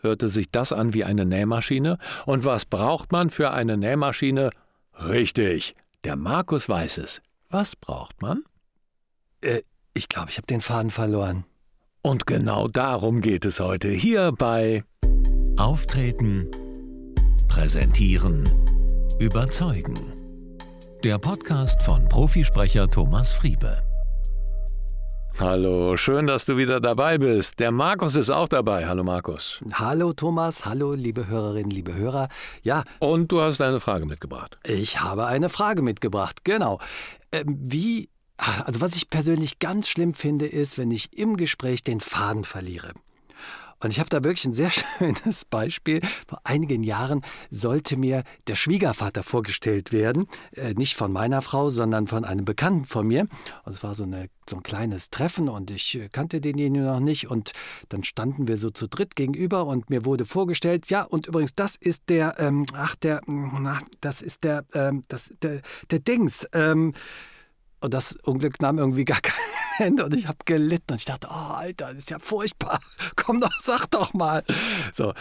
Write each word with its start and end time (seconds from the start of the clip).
Hörte 0.00 0.28
sich 0.28 0.50
das 0.50 0.72
an 0.72 0.94
wie 0.94 1.04
eine 1.04 1.24
Nähmaschine? 1.24 1.98
Und 2.26 2.44
was 2.44 2.64
braucht 2.64 3.12
man 3.12 3.30
für 3.30 3.50
eine 3.50 3.76
Nähmaschine? 3.76 4.50
Richtig, 4.94 5.74
der 6.04 6.16
Markus 6.16 6.68
weiß 6.68 6.98
es. 6.98 7.20
Was 7.50 7.76
braucht 7.76 8.22
man? 8.22 8.44
Äh, 9.40 9.62
ich 9.94 10.08
glaube, 10.08 10.30
ich 10.30 10.36
habe 10.36 10.46
den 10.46 10.60
Faden 10.60 10.90
verloren. 10.90 11.44
Und 12.02 12.26
genau 12.26 12.68
darum 12.68 13.20
geht 13.20 13.44
es 13.44 13.60
heute 13.60 13.88
hier 13.88 14.32
bei 14.32 14.84
Auftreten, 15.56 16.48
Präsentieren, 17.48 18.48
Überzeugen. 19.18 19.94
Der 21.04 21.18
Podcast 21.18 21.82
von 21.82 22.08
Profisprecher 22.08 22.88
Thomas 22.88 23.32
Friebe. 23.32 23.82
Hallo, 25.42 25.96
schön, 25.96 26.28
dass 26.28 26.44
du 26.44 26.56
wieder 26.56 26.80
dabei 26.80 27.18
bist. 27.18 27.58
Der 27.58 27.72
Markus 27.72 28.14
ist 28.14 28.30
auch 28.30 28.46
dabei. 28.46 28.86
Hallo 28.86 29.02
Markus. 29.02 29.60
Hallo 29.72 30.12
Thomas, 30.12 30.64
hallo 30.64 30.92
liebe 30.92 31.26
Hörerinnen, 31.26 31.68
liebe 31.68 31.96
Hörer. 31.96 32.28
Ja. 32.62 32.84
Und 33.00 33.32
du 33.32 33.40
hast 33.40 33.60
eine 33.60 33.80
Frage 33.80 34.06
mitgebracht. 34.06 34.56
Ich 34.62 35.00
habe 35.00 35.26
eine 35.26 35.48
Frage 35.48 35.82
mitgebracht, 35.82 36.44
genau. 36.44 36.78
Ähm, 37.32 37.58
wie 37.60 38.08
also 38.36 38.80
was 38.80 38.94
ich 38.94 39.10
persönlich 39.10 39.58
ganz 39.58 39.88
schlimm 39.88 40.14
finde, 40.14 40.46
ist, 40.46 40.78
wenn 40.78 40.92
ich 40.92 41.12
im 41.18 41.36
Gespräch 41.36 41.82
den 41.82 42.00
Faden 42.00 42.44
verliere. 42.44 42.92
Und 43.82 43.90
ich 43.90 43.98
habe 43.98 44.08
da 44.08 44.22
wirklich 44.22 44.44
ein 44.44 44.52
sehr 44.52 44.70
schönes 44.98 45.44
Beispiel. 45.44 46.00
Vor 46.28 46.40
einigen 46.44 46.82
Jahren 46.82 47.22
sollte 47.50 47.96
mir 47.96 48.22
der 48.46 48.54
Schwiegervater 48.54 49.22
vorgestellt 49.22 49.92
werden. 49.92 50.26
Äh, 50.52 50.74
nicht 50.74 50.94
von 50.94 51.12
meiner 51.12 51.42
Frau, 51.42 51.68
sondern 51.68 52.06
von 52.06 52.24
einem 52.24 52.44
Bekannten 52.44 52.84
von 52.84 53.06
mir. 53.06 53.26
Und 53.64 53.72
es 53.72 53.82
war 53.82 53.94
so, 53.94 54.04
eine, 54.04 54.28
so 54.48 54.56
ein 54.56 54.62
kleines 54.62 55.10
Treffen 55.10 55.48
und 55.48 55.70
ich 55.70 55.98
äh, 55.98 56.08
kannte 56.08 56.40
denjenigen 56.40 56.86
noch 56.86 57.00
nicht. 57.00 57.28
Und 57.28 57.52
dann 57.88 58.04
standen 58.04 58.46
wir 58.46 58.56
so 58.56 58.70
zu 58.70 58.86
dritt 58.86 59.16
gegenüber 59.16 59.66
und 59.66 59.90
mir 59.90 60.04
wurde 60.04 60.26
vorgestellt, 60.26 60.88
ja, 60.88 61.02
und 61.02 61.26
übrigens, 61.26 61.54
das 61.54 61.76
ist 61.76 62.04
der, 62.08 62.38
ähm, 62.38 62.66
ach, 62.74 62.94
der, 62.96 63.20
na, 63.26 63.80
das 64.00 64.22
ist 64.22 64.44
der, 64.44 64.64
ähm, 64.74 65.02
das, 65.08 65.34
der, 65.42 65.60
der 65.90 65.98
Dings, 65.98 66.46
ähm, 66.52 66.92
und 67.82 67.92
das 67.92 68.16
Unglück 68.22 68.60
nahm 68.60 68.78
irgendwie 68.78 69.04
gar 69.04 69.20
kein 69.22 69.34
Ende 69.78 70.04
und 70.04 70.14
ich 70.14 70.28
habe 70.28 70.38
gelitten 70.44 70.92
und 70.92 70.98
ich 70.98 71.04
dachte, 71.04 71.28
oh 71.30 71.52
Alter, 71.52 71.88
das 71.88 71.98
ist 71.98 72.10
ja 72.10 72.18
furchtbar. 72.18 72.80
Komm 73.16 73.40
doch, 73.40 73.60
sag 73.60 73.86
doch 73.90 74.14
mal. 74.14 74.44
So, 74.92 75.12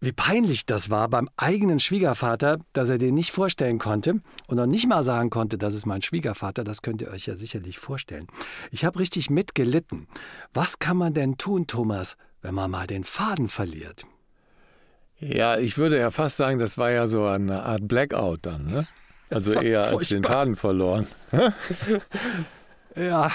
wie 0.00 0.12
peinlich 0.12 0.66
das 0.66 0.90
war 0.90 1.08
beim 1.08 1.28
eigenen 1.36 1.80
Schwiegervater, 1.80 2.58
dass 2.72 2.90
er 2.90 2.98
den 2.98 3.14
nicht 3.14 3.32
vorstellen 3.32 3.78
konnte 3.78 4.20
und 4.46 4.56
noch 4.56 4.66
nicht 4.66 4.86
mal 4.86 5.02
sagen 5.02 5.30
konnte, 5.30 5.56
das 5.56 5.74
ist 5.74 5.86
mein 5.86 6.02
Schwiegervater, 6.02 6.64
das 6.64 6.82
könnt 6.82 7.00
ihr 7.00 7.08
euch 7.08 7.26
ja 7.26 7.36
sicherlich 7.36 7.78
vorstellen. 7.78 8.26
Ich 8.70 8.84
habe 8.84 8.98
richtig 8.98 9.30
mitgelitten. 9.30 10.06
Was 10.52 10.78
kann 10.78 10.96
man 10.96 11.14
denn 11.14 11.38
tun, 11.38 11.66
Thomas, 11.66 12.16
wenn 12.42 12.54
man 12.54 12.70
mal 12.70 12.86
den 12.86 13.04
Faden 13.04 13.48
verliert? 13.48 14.04
Ja, 15.18 15.56
ich 15.56 15.78
würde 15.78 15.98
ja 15.98 16.10
fast 16.10 16.36
sagen, 16.36 16.58
das 16.58 16.76
war 16.76 16.90
ja 16.90 17.08
so 17.08 17.24
eine 17.24 17.62
Art 17.62 17.88
Blackout 17.88 18.40
dann, 18.42 18.66
ne? 18.66 18.86
Also 19.30 19.54
eher 19.54 19.84
furchtbar. 19.84 19.98
als 19.98 20.08
den 20.08 20.24
Faden 20.24 20.56
verloren. 20.56 21.06
ja, 22.96 23.32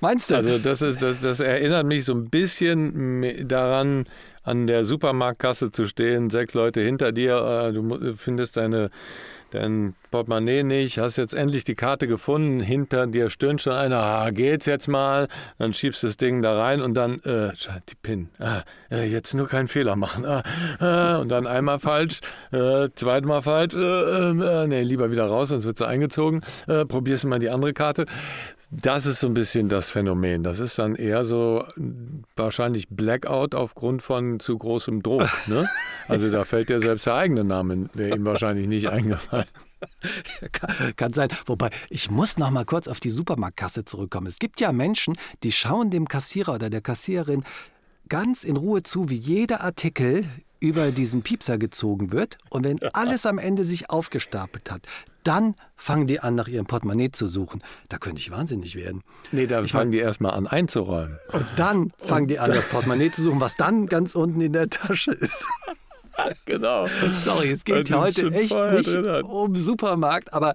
meinst 0.00 0.30
du? 0.30 0.36
Also 0.36 0.58
das 0.58 0.82
ist, 0.82 1.02
das, 1.02 1.20
das 1.20 1.40
erinnert 1.40 1.86
mich 1.86 2.04
so 2.04 2.14
ein 2.14 2.30
bisschen 2.30 3.46
daran, 3.48 4.06
an 4.46 4.68
der 4.68 4.84
Supermarktkasse 4.84 5.72
zu 5.72 5.86
stehen, 5.86 6.30
sechs 6.30 6.54
Leute 6.54 6.80
hinter 6.80 7.10
dir, 7.10 7.68
äh, 7.68 7.72
du 7.72 8.14
findest 8.16 8.56
deine 8.56 8.90
dein 9.50 9.94
Portemonnaie 10.10 10.62
nicht, 10.62 10.98
hast 10.98 11.16
jetzt 11.16 11.34
endlich 11.34 11.64
die 11.64 11.74
Karte 11.74 12.06
gefunden, 12.06 12.60
hinter 12.60 13.06
dir 13.06 13.30
stöhnt 13.30 13.60
schon 13.60 13.72
einer, 13.72 13.98
ah, 13.98 14.30
geht's 14.30 14.66
jetzt 14.66 14.88
mal, 14.88 15.28
dann 15.58 15.72
schiebst 15.74 16.02
du 16.02 16.06
das 16.06 16.16
Ding 16.16 16.42
da 16.42 16.58
rein 16.58 16.80
und 16.80 16.94
dann, 16.94 17.20
äh, 17.22 17.52
die 17.88 17.94
PIN, 18.00 18.28
ah, 18.38 18.62
äh, 18.90 19.04
jetzt 19.04 19.34
nur 19.34 19.48
keinen 19.48 19.68
Fehler 19.68 19.96
machen, 19.96 20.24
ah, 20.24 20.42
ah, 20.80 21.16
und 21.18 21.28
dann 21.28 21.46
einmal 21.46 21.78
falsch, 21.78 22.20
äh, 22.52 22.88
zweimal 22.94 23.42
falsch, 23.42 23.74
äh, 23.74 23.78
äh, 23.80 24.66
nee, 24.66 24.82
lieber 24.82 25.10
wieder 25.10 25.26
raus, 25.26 25.50
sonst 25.50 25.64
wird 25.64 25.78
sie 25.78 25.86
eingezogen, 25.86 26.42
äh, 26.66 26.84
probierst 26.84 27.26
mal 27.26 27.38
die 27.38 27.50
andere 27.50 27.72
Karte. 27.72 28.06
Das 28.70 29.06
ist 29.06 29.20
so 29.20 29.28
ein 29.28 29.34
bisschen 29.34 29.68
das 29.68 29.90
Phänomen. 29.90 30.42
Das 30.42 30.60
ist 30.60 30.78
dann 30.78 30.94
eher 30.94 31.24
so 31.24 31.64
wahrscheinlich 32.34 32.88
Blackout 32.88 33.54
aufgrund 33.54 34.02
von 34.02 34.40
zu 34.40 34.56
großem 34.58 35.02
Druck. 35.02 35.28
Ne? 35.46 35.68
Also 36.08 36.28
da 36.30 36.44
fällt 36.44 36.70
dir 36.70 36.80
selbst 36.80 37.06
der 37.06 37.14
eigene 37.14 37.44
Name, 37.44 37.88
wäre 37.94 38.16
ihm 38.16 38.24
wahrscheinlich 38.24 38.66
nicht 38.66 38.88
eingefallen. 38.88 39.46
kann, 40.52 40.74
kann, 40.96 41.12
sein. 41.12 41.28
Wobei, 41.46 41.70
ich 41.88 42.10
muss 42.10 42.36
noch 42.36 42.50
mal 42.50 42.64
kurz 42.64 42.88
auf 42.88 42.98
die 42.98 43.10
Supermarktkasse 43.10 43.84
zurückkommen. 43.84 44.26
Es 44.26 44.38
gibt 44.38 44.60
ja 44.60 44.72
Menschen, 44.72 45.14
die 45.44 45.52
schauen 45.52 45.90
dem 45.90 46.08
Kassierer 46.08 46.54
oder 46.54 46.68
der 46.68 46.80
Kassiererin 46.80 47.44
ganz 48.08 48.42
in 48.42 48.56
Ruhe 48.56 48.82
zu, 48.82 49.08
wie 49.08 49.16
jeder 49.16 49.60
Artikel 49.60 50.24
über 50.68 50.90
diesen 50.90 51.22
Piepser 51.22 51.58
gezogen 51.58 52.12
wird. 52.12 52.38
Und 52.50 52.64
wenn 52.64 52.78
alles 52.92 53.26
am 53.26 53.38
Ende 53.38 53.64
sich 53.64 53.90
aufgestapelt 53.90 54.70
hat, 54.70 54.82
dann 55.22 55.54
fangen 55.76 56.06
die 56.06 56.20
an, 56.20 56.36
nach 56.36 56.48
ihrem 56.48 56.66
Portemonnaie 56.66 57.10
zu 57.10 57.26
suchen. 57.26 57.62
Da 57.88 57.98
könnte 57.98 58.20
ich 58.20 58.30
wahnsinnig 58.30 58.76
werden. 58.76 59.02
Nee, 59.32 59.46
da 59.46 59.62
ich 59.62 59.72
fangen 59.72 59.90
die 59.90 59.98
erstmal 59.98 60.32
an 60.32 60.46
einzuräumen. 60.46 61.18
Und 61.32 61.46
dann 61.56 61.92
fangen 61.98 62.28
die 62.28 62.38
an, 62.38 62.50
das 62.50 62.68
Portemonnaie 62.68 63.10
zu 63.10 63.22
suchen, 63.22 63.40
was 63.40 63.56
dann 63.56 63.86
ganz 63.86 64.14
unten 64.14 64.40
in 64.40 64.52
der 64.52 64.70
Tasche 64.70 65.10
ist. 65.10 65.46
genau. 66.44 66.86
Sorry, 67.16 67.50
es 67.50 67.64
geht 67.64 67.88
ja 67.88 68.00
heute 68.00 68.30
echt 68.32 68.54
nicht 68.54 69.24
um 69.24 69.56
Supermarkt, 69.56 70.32
aber 70.32 70.54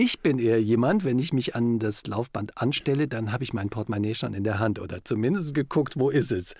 ich 0.00 0.20
bin 0.20 0.38
eher 0.38 0.62
jemand, 0.62 1.04
wenn 1.04 1.18
ich 1.18 1.34
mich 1.34 1.54
an 1.54 1.78
das 1.78 2.06
Laufband 2.06 2.56
anstelle, 2.56 3.06
dann 3.06 3.32
habe 3.32 3.44
ich 3.44 3.52
mein 3.52 3.68
Portemonnaie 3.68 4.14
schon 4.14 4.32
in 4.32 4.44
der 4.44 4.58
Hand 4.58 4.78
oder 4.78 5.04
zumindest 5.04 5.54
geguckt, 5.54 5.98
wo 5.98 6.08
ist 6.08 6.32
es, 6.32 6.54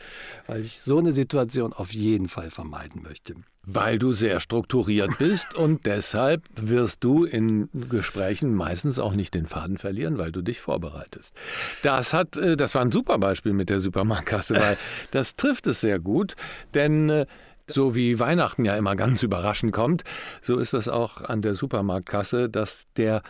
weil 0.46 0.60
ich 0.60 0.82
so 0.82 0.98
eine 0.98 1.12
Situation 1.12 1.72
auf 1.72 1.94
jeden 1.94 2.28
Fall 2.28 2.50
vermeiden 2.50 3.02
möchte. 3.02 3.36
Weil 3.62 3.98
du 3.98 4.12
sehr 4.12 4.40
strukturiert 4.40 5.16
bist 5.18 5.54
und 5.54 5.86
deshalb 5.86 6.42
wirst 6.54 7.02
du 7.02 7.24
in 7.24 7.70
Gesprächen 7.88 8.54
meistens 8.54 8.98
auch 8.98 9.14
nicht 9.14 9.34
den 9.34 9.46
Faden 9.46 9.78
verlieren, 9.78 10.18
weil 10.18 10.32
du 10.32 10.42
dich 10.42 10.60
vorbereitest. 10.60 11.34
Das 11.82 12.12
hat, 12.12 12.36
äh, 12.36 12.58
das 12.58 12.74
war 12.74 12.82
ein 12.82 12.92
super 12.92 13.18
Beispiel 13.18 13.54
mit 13.54 13.70
der 13.70 13.80
Supermarktkasse, 13.80 14.54
weil 14.56 14.76
das 15.12 15.36
trifft 15.36 15.66
es 15.66 15.80
sehr 15.80 15.98
gut, 15.98 16.36
denn 16.74 17.08
äh, 17.08 17.26
so 17.72 17.94
wie 17.94 18.18
Weihnachten 18.18 18.64
ja 18.64 18.76
immer 18.76 18.96
ganz 18.96 19.22
überraschend 19.22 19.72
kommt, 19.72 20.04
so 20.42 20.58
ist 20.58 20.72
das 20.72 20.88
auch 20.88 21.22
an 21.22 21.42
der 21.42 21.54
Supermarktkasse, 21.54 22.48
dass 22.48 22.84
der 22.96 23.22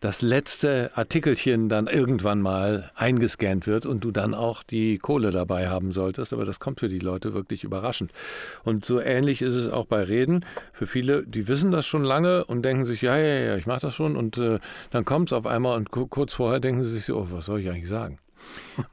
das 0.00 0.22
letzte 0.22 0.90
Artikelchen 0.94 1.68
dann 1.68 1.86
irgendwann 1.86 2.40
mal 2.40 2.90
eingescannt 2.94 3.66
wird 3.66 3.86
und 3.86 4.04
du 4.04 4.10
dann 4.10 4.34
auch 4.34 4.62
die 4.62 4.98
Kohle 4.98 5.30
dabei 5.30 5.68
haben 5.68 5.92
solltest. 5.92 6.32
Aber 6.32 6.44
das 6.44 6.60
kommt 6.60 6.80
für 6.80 6.88
die 6.88 6.98
Leute 6.98 7.34
wirklich 7.34 7.64
überraschend. 7.64 8.12
Und 8.64 8.84
so 8.84 9.00
ähnlich 9.00 9.42
ist 9.42 9.54
es 9.54 9.68
auch 9.68 9.86
bei 9.86 10.02
Reden. 10.02 10.44
Für 10.72 10.86
viele, 10.86 11.26
die 11.26 11.48
wissen 11.48 11.70
das 11.70 11.86
schon 11.86 12.04
lange 12.04 12.44
und 12.44 12.62
denken 12.62 12.84
sich, 12.84 13.02
ja, 13.02 13.16
ja, 13.16 13.40
ja, 13.40 13.56
ich 13.56 13.66
mache 13.66 13.80
das 13.80 13.94
schon. 13.94 14.16
Und 14.16 14.38
äh, 14.38 14.60
dann 14.90 15.04
kommt 15.04 15.30
es 15.30 15.32
auf 15.32 15.46
einmal 15.46 15.76
und 15.76 15.90
kurz 15.90 16.32
vorher 16.32 16.60
denken 16.60 16.84
sie 16.84 16.90
sich 16.90 17.04
so, 17.04 17.16
oh, 17.16 17.26
was 17.30 17.46
soll 17.46 17.60
ich 17.60 17.68
eigentlich 17.68 17.88
sagen? 17.88 18.18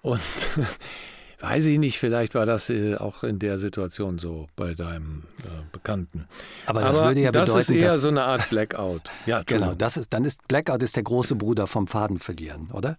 Und 0.01 0.21
Weiß 1.45 1.65
ich 1.67 1.77
nicht, 1.77 1.99
vielleicht 1.99 2.33
war 2.35 2.45
das 2.45 2.69
äh, 2.69 2.95
auch 2.95 3.23
in 3.23 3.39
der 3.39 3.59
Situation 3.59 4.17
so 4.17 4.47
bei 4.55 4.73
deinem 4.73 5.23
äh, 5.43 5.47
Bekannten. 5.71 6.27
Aber 6.65 6.81
das 6.81 6.97
Aber 6.97 7.07
würde 7.09 7.21
ja 7.21 7.31
das 7.31 7.49
bedeuten, 7.49 7.73
ist 7.73 7.81
eher 7.81 7.97
so 7.97 8.07
eine 8.07 8.23
Art 8.23 8.49
Blackout. 8.49 9.03
Ja, 9.25 9.43
genau. 9.45 9.75
Das 9.75 9.97
ist, 9.97 10.11
dann 10.11 10.25
ist 10.25 10.47
Blackout 10.47 10.81
ist 10.81 10.95
der 10.95 11.03
große 11.03 11.35
Bruder 11.35 11.67
vom 11.67 11.87
Faden 11.87 12.19
verlieren, 12.19 12.69
oder? 12.73 12.97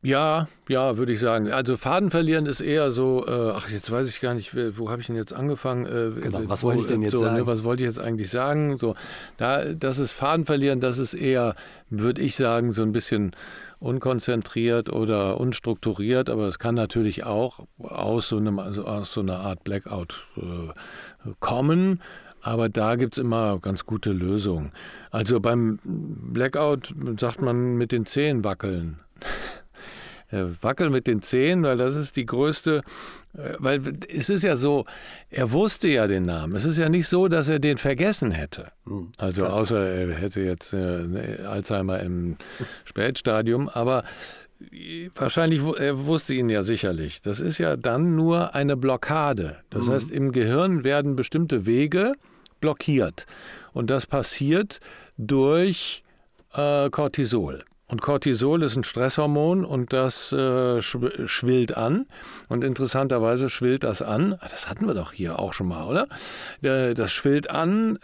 Ja, 0.00 0.46
ja, 0.68 0.96
würde 0.96 1.12
ich 1.12 1.18
sagen. 1.18 1.50
Also 1.50 1.76
Faden 1.76 2.10
verlieren 2.10 2.46
ist 2.46 2.60
eher 2.60 2.92
so, 2.92 3.26
äh, 3.26 3.52
ach, 3.56 3.68
jetzt 3.68 3.90
weiß 3.90 4.08
ich 4.08 4.20
gar 4.20 4.32
nicht, 4.32 4.54
wo 4.78 4.90
habe 4.90 5.00
ich 5.00 5.08
denn 5.08 5.16
jetzt 5.16 5.32
angefangen? 5.32 5.86
Äh, 5.86 6.20
genau, 6.20 6.42
was 6.44 6.62
wollte 6.62 6.82
ich 6.82 6.86
denn 6.86 7.02
jetzt 7.02 7.12
so, 7.12 7.18
ne, 7.18 7.24
sagen? 7.24 7.36
Ne, 7.38 7.46
was 7.48 7.64
wollte 7.64 7.82
ich 7.82 7.88
jetzt 7.88 7.98
eigentlich 7.98 8.30
sagen? 8.30 8.78
So, 8.78 8.94
da, 9.38 9.64
das 9.64 9.98
ist 9.98 10.12
Faden 10.12 10.46
verlieren, 10.46 10.78
das 10.78 10.98
ist 10.98 11.14
eher, 11.14 11.56
würde 11.90 12.22
ich 12.22 12.36
sagen, 12.36 12.72
so 12.72 12.82
ein 12.82 12.92
bisschen 12.92 13.32
unkonzentriert 13.80 14.92
oder 14.92 15.40
unstrukturiert, 15.40 16.30
aber 16.30 16.46
es 16.46 16.60
kann 16.60 16.76
natürlich 16.76 17.24
auch 17.24 17.66
aus 17.78 18.28
so, 18.28 18.36
einem, 18.36 18.60
also 18.60 18.84
aus 18.84 19.12
so 19.12 19.20
einer 19.20 19.40
Art 19.40 19.64
Blackout 19.64 20.26
äh, 20.36 21.32
kommen. 21.40 22.00
Aber 22.40 22.68
da 22.68 22.94
gibt 22.94 23.14
es 23.14 23.18
immer 23.18 23.58
ganz 23.58 23.84
gute 23.84 24.12
Lösungen. 24.12 24.70
Also 25.10 25.40
beim 25.40 25.80
Blackout 25.82 26.94
sagt 27.18 27.42
man 27.42 27.76
mit 27.76 27.90
den 27.90 28.06
Zehen 28.06 28.44
wackeln. 28.44 29.00
Wackeln 30.30 30.92
mit 30.92 31.06
den 31.06 31.22
Zehen, 31.22 31.62
weil 31.62 31.76
das 31.76 31.94
ist 31.94 32.16
die 32.16 32.26
größte 32.26 32.82
äh, 33.34 33.54
weil 33.58 33.80
es 34.08 34.28
ist 34.28 34.42
ja 34.42 34.56
so, 34.56 34.84
er 35.30 35.52
wusste 35.52 35.88
ja 35.88 36.06
den 36.06 36.22
Namen. 36.22 36.56
Es 36.56 36.64
ist 36.64 36.78
ja 36.78 36.88
nicht 36.88 37.08
so, 37.08 37.28
dass 37.28 37.48
er 37.48 37.58
den 37.58 37.78
vergessen 37.78 38.30
hätte. 38.30 38.72
Hm. 38.84 39.12
Also 39.16 39.46
außer 39.46 39.78
er 39.78 40.14
hätte 40.14 40.40
jetzt 40.40 40.72
äh, 40.72 41.44
Alzheimer 41.46 42.00
im 42.00 42.36
Spätstadium, 42.84 43.68
aber 43.68 44.04
wahrscheinlich, 45.14 45.62
er 45.78 46.06
wusste 46.06 46.34
ihn 46.34 46.48
ja 46.48 46.62
sicherlich. 46.62 47.22
Das 47.22 47.40
ist 47.40 47.58
ja 47.58 47.76
dann 47.76 48.16
nur 48.16 48.54
eine 48.54 48.76
Blockade. 48.76 49.58
Das 49.70 49.86
mhm. 49.86 49.92
heißt, 49.92 50.10
im 50.10 50.32
Gehirn 50.32 50.82
werden 50.82 51.14
bestimmte 51.14 51.64
Wege 51.64 52.14
blockiert. 52.60 53.26
Und 53.72 53.88
das 53.88 54.06
passiert 54.06 54.80
durch 55.16 56.02
äh, 56.54 56.90
Cortisol. 56.90 57.62
Und 57.88 58.02
Cortisol 58.02 58.62
ist 58.62 58.76
ein 58.76 58.84
Stresshormon 58.84 59.64
und 59.64 59.94
das 59.94 60.30
äh, 60.32 60.82
schwillt 60.82 61.76
an. 61.76 62.06
Und 62.48 62.62
interessanterweise 62.62 63.48
schwillt 63.48 63.82
das 63.82 64.02
an. 64.02 64.34
Ah, 64.34 64.48
das 64.50 64.68
hatten 64.68 64.86
wir 64.86 64.94
doch 64.94 65.12
hier 65.12 65.38
auch 65.38 65.54
schon 65.54 65.68
mal, 65.68 65.84
oder? 65.84 66.06
Äh, 66.60 66.92
das 66.92 67.12
schwillt 67.12 67.48
an 67.48 67.98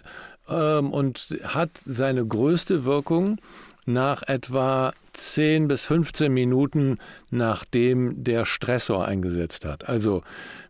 ähm, 0.48 0.90
und 0.90 1.36
hat 1.44 1.70
seine 1.84 2.26
größte 2.26 2.86
Wirkung 2.86 3.38
nach 3.86 4.22
etwa 4.22 4.92
10 5.12 5.68
bis 5.68 5.84
15 5.84 6.32
Minuten, 6.32 6.98
nachdem 7.30 8.24
der 8.24 8.44
Stressor 8.44 9.06
eingesetzt 9.06 9.64
hat. 9.64 9.88
Also 9.88 10.22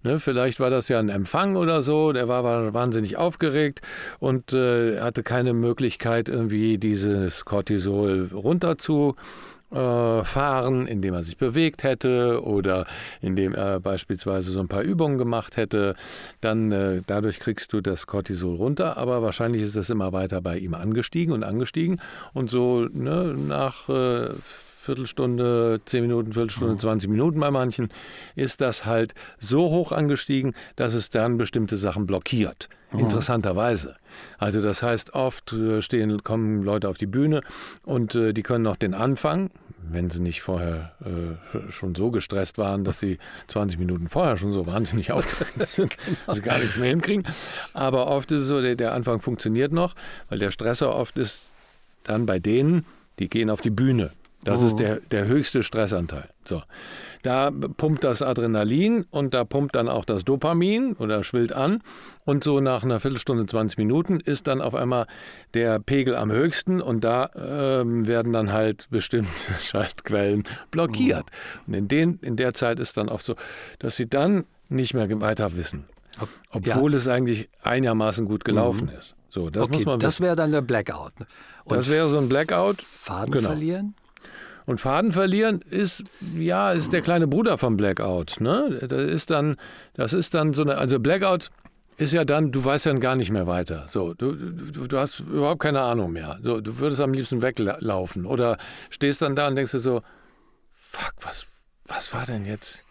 ne, 0.02 0.20
vielleicht 0.20 0.60
war 0.60 0.70
das 0.70 0.88
ja 0.88 0.98
ein 0.98 1.08
Empfang 1.08 1.56
oder 1.56 1.82
so, 1.82 2.12
der 2.12 2.28
war, 2.28 2.44
war 2.44 2.74
wahnsinnig 2.74 3.16
aufgeregt 3.16 3.80
und 4.18 4.52
äh, 4.52 5.00
hatte 5.00 5.22
keine 5.22 5.54
Möglichkeit, 5.54 6.28
irgendwie 6.28 6.78
dieses 6.78 7.44
Cortisol 7.44 8.30
runter 8.32 8.78
zu 8.78 9.16
äh, 9.74 10.24
fahren, 10.24 10.86
indem 10.86 11.14
er 11.14 11.22
sich 11.22 11.36
bewegt 11.36 11.82
hätte 11.82 12.42
oder 12.44 12.86
indem 13.20 13.54
er 13.54 13.80
beispielsweise 13.80 14.52
so 14.52 14.60
ein 14.60 14.68
paar 14.68 14.82
Übungen 14.82 15.18
gemacht 15.18 15.56
hätte, 15.56 15.94
dann 16.40 16.72
äh, 16.72 17.02
dadurch 17.06 17.40
kriegst 17.40 17.72
du 17.72 17.80
das 17.80 18.06
Cortisol 18.06 18.56
runter, 18.56 18.96
aber 18.96 19.22
wahrscheinlich 19.22 19.62
ist 19.62 19.76
das 19.76 19.90
immer 19.90 20.12
weiter 20.12 20.40
bei 20.40 20.58
ihm 20.58 20.74
angestiegen 20.74 21.34
und 21.34 21.42
angestiegen. 21.42 22.00
Und 22.32 22.50
so 22.50 22.88
ne, 22.92 23.34
nach 23.36 23.88
äh, 23.88 24.28
Viertelstunde, 24.84 25.80
zehn 25.84 26.02
Minuten, 26.02 26.32
Viertelstunde, 26.32 26.76
20 26.76 27.10
Minuten 27.10 27.40
bei 27.40 27.50
manchen, 27.50 27.88
ist 28.36 28.60
das 28.60 28.84
halt 28.84 29.14
so 29.38 29.70
hoch 29.70 29.92
angestiegen, 29.92 30.54
dass 30.76 30.94
es 30.94 31.10
dann 31.10 31.38
bestimmte 31.38 31.76
Sachen 31.76 32.06
blockiert. 32.06 32.68
Interessanterweise. 32.92 33.96
Also 34.38 34.60
das 34.60 34.82
heißt, 34.82 35.14
oft 35.14 35.52
äh, 35.52 35.82
stehen, 35.82 36.22
kommen 36.22 36.62
Leute 36.62 36.88
auf 36.88 36.98
die 36.98 37.06
Bühne 37.06 37.40
und 37.84 38.14
äh, 38.14 38.32
die 38.32 38.42
können 38.42 38.62
noch 38.62 38.76
den 38.76 38.94
Anfang, 38.94 39.50
wenn 39.90 40.10
sie 40.10 40.22
nicht 40.22 40.42
vorher 40.42 40.92
äh, 41.04 41.70
schon 41.70 41.94
so 41.94 42.10
gestresst 42.10 42.58
waren, 42.58 42.84
dass 42.84 43.00
sie 43.00 43.18
20 43.48 43.78
Minuten 43.78 44.08
vorher 44.08 44.36
schon 44.36 44.52
so 44.52 44.66
wahnsinnig 44.66 45.12
aufgeregt 45.12 45.70
sind, 45.70 45.96
dass 46.26 46.36
sie 46.36 46.42
gar 46.42 46.58
nichts 46.58 46.76
mehr 46.76 46.90
hinkriegen. 46.90 47.24
Aber 47.72 48.06
oft 48.06 48.30
ist 48.30 48.42
es 48.42 48.48
so, 48.48 48.60
der, 48.60 48.76
der 48.76 48.94
Anfang 48.94 49.20
funktioniert 49.20 49.72
noch, 49.72 49.94
weil 50.28 50.38
der 50.38 50.50
Stresser 50.50 50.94
oft 50.94 51.18
ist 51.18 51.50
dann 52.04 52.26
bei 52.26 52.38
denen, 52.38 52.84
die 53.18 53.28
gehen 53.28 53.50
auf 53.50 53.60
die 53.60 53.70
Bühne. 53.70 54.12
Das 54.44 54.62
oh. 54.62 54.66
ist 54.66 54.76
der, 54.78 55.00
der 55.00 55.26
höchste 55.26 55.62
Stressanteil. 55.62 56.28
So. 56.44 56.62
Da 57.22 57.50
pumpt 57.50 58.04
das 58.04 58.20
Adrenalin 58.20 59.06
und 59.10 59.32
da 59.32 59.44
pumpt 59.44 59.74
dann 59.74 59.88
auch 59.88 60.04
das 60.04 60.24
Dopamin 60.24 60.92
oder 60.92 61.24
schwillt 61.24 61.52
an. 61.52 61.82
Und 62.26 62.44
so 62.44 62.60
nach 62.60 62.84
einer 62.84 63.00
Viertelstunde, 63.00 63.46
20 63.46 63.78
Minuten 63.78 64.20
ist 64.20 64.46
dann 64.46 64.60
auf 64.60 64.74
einmal 64.74 65.06
der 65.54 65.78
Pegel 65.78 66.16
am 66.16 66.30
höchsten 66.30 66.82
und 66.82 67.02
da 67.02 67.30
ähm, 67.34 68.06
werden 68.06 68.32
dann 68.32 68.52
halt 68.52 68.88
bestimmte 68.90 69.30
Schaltquellen 69.62 70.44
blockiert. 70.70 71.24
Oh. 71.30 71.68
Und 71.68 71.74
in, 71.74 71.88
den, 71.88 72.18
in 72.20 72.36
der 72.36 72.52
Zeit 72.52 72.78
ist 72.78 72.98
dann 72.98 73.08
oft 73.08 73.24
so, 73.24 73.36
dass 73.78 73.96
sie 73.96 74.08
dann 74.08 74.44
nicht 74.68 74.92
mehr 74.92 75.08
weiter 75.20 75.56
wissen. 75.56 75.86
Obwohl 76.50 76.92
ja. 76.92 76.98
es 76.98 77.08
eigentlich 77.08 77.48
einigermaßen 77.62 78.26
gut 78.26 78.44
gelaufen 78.44 78.90
mhm. 78.92 78.98
ist. 78.98 79.16
So, 79.28 79.50
das 79.50 79.64
okay, 79.64 79.74
muss 79.74 79.86
man 79.86 79.98
Das 79.98 80.20
wäre 80.20 80.36
dann 80.36 80.52
der 80.52 80.60
Blackout. 80.60 81.12
Und 81.64 81.76
das 81.76 81.88
wäre 81.88 82.08
so 82.08 82.18
ein 82.18 82.28
Blackout. 82.28 82.80
Faden 82.80 83.32
genau. 83.32 83.48
verlieren? 83.48 83.94
Und 84.66 84.80
Faden 84.80 85.12
verlieren 85.12 85.60
ist, 85.68 86.04
ja, 86.36 86.72
ist 86.72 86.92
der 86.92 87.02
kleine 87.02 87.26
Bruder 87.26 87.58
vom 87.58 87.76
Blackout. 87.76 88.40
Ne? 88.40 88.86
Das 88.88 89.02
ist 89.02 89.30
dann, 89.30 89.56
das 89.92 90.12
ist 90.12 90.34
dann 90.34 90.54
so 90.54 90.62
eine, 90.62 90.78
also 90.78 90.98
Blackout 90.98 91.50
ist 91.96 92.12
ja 92.12 92.24
dann, 92.24 92.50
du 92.50 92.64
weißt 92.64 92.86
ja 92.86 92.92
gar 92.94 93.14
nicht 93.14 93.30
mehr 93.30 93.46
weiter. 93.46 93.84
So, 93.86 94.14
du, 94.14 94.32
du, 94.32 94.86
du 94.86 94.98
hast 94.98 95.20
überhaupt 95.20 95.60
keine 95.60 95.82
Ahnung 95.82 96.12
mehr. 96.12 96.38
So, 96.42 96.60
du 96.60 96.78
würdest 96.78 97.00
am 97.00 97.12
liebsten 97.12 97.42
weglaufen 97.42 98.26
oder 98.26 98.56
stehst 98.90 99.22
dann 99.22 99.36
da 99.36 99.48
und 99.48 99.56
denkst 99.56 99.72
dir 99.72 99.80
so, 99.80 100.02
fuck, 100.72 101.14
was, 101.20 101.46
was 101.84 102.12
war 102.14 102.26
denn 102.26 102.46
jetzt? 102.46 102.82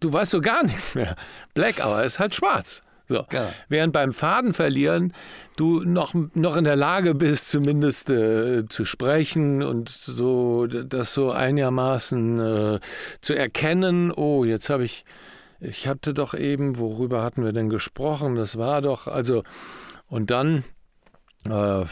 Du 0.00 0.12
weißt 0.12 0.30
so 0.32 0.40
gar 0.40 0.64
nichts 0.64 0.94
mehr. 0.94 1.16
Blackout 1.54 2.04
ist 2.04 2.18
halt 2.18 2.34
schwarz. 2.34 2.82
So. 3.08 3.24
Ja. 3.32 3.52
Während 3.68 3.92
beim 3.94 4.12
Fadenverlieren 4.12 5.14
du 5.56 5.80
noch, 5.80 6.14
noch 6.34 6.56
in 6.56 6.64
der 6.64 6.76
Lage 6.76 7.14
bist, 7.14 7.50
zumindest 7.50 8.10
äh, 8.10 8.66
zu 8.68 8.84
sprechen 8.84 9.62
und 9.62 9.88
so 9.88 10.66
das 10.66 11.14
so 11.14 11.32
einigermaßen 11.32 12.38
äh, 12.38 12.80
zu 13.22 13.34
erkennen, 13.34 14.12
oh, 14.12 14.44
jetzt 14.44 14.68
habe 14.68 14.84
ich, 14.84 15.04
ich 15.58 15.88
hatte 15.88 16.12
doch 16.12 16.34
eben, 16.34 16.78
worüber 16.78 17.22
hatten 17.22 17.44
wir 17.44 17.52
denn 17.52 17.70
gesprochen? 17.70 18.36
Das 18.36 18.58
war 18.58 18.82
doch, 18.82 19.06
also, 19.06 19.42
und 20.06 20.30
dann 20.30 20.64
äh, 21.48 21.84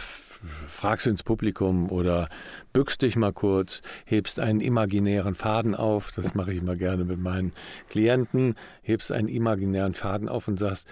fragst 0.47 1.07
du 1.07 1.11
ins 1.11 1.23
Publikum 1.23 1.91
oder 1.91 2.29
bückst 2.73 3.03
dich 3.03 3.17
mal 3.17 3.33
kurz, 3.33 3.83
hebst 4.05 4.41
einen 4.41 4.61
imaginären 4.61 5.35
Faden 5.35 5.75
auf, 5.75 6.13
das 6.13 6.35
mache 6.35 6.53
ich 6.53 6.59
immer 6.59 6.77
gerne 6.77 7.05
mit 7.05 7.19
meinen 7.19 7.53
Klienten, 7.89 8.55
hebst 8.83 9.13
einen 9.13 9.29
imaginären 9.29 9.95
Faden 9.95 10.29
auf 10.29 10.49
und 10.49 10.59
sagst, 10.59 10.89